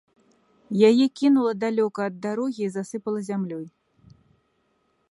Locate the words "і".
2.69-2.71